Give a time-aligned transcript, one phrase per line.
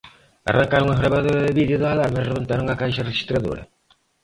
[0.51, 3.63] Arrancaron a gravadora de vídeo da alarma e rebentaron a caixa rexistradora.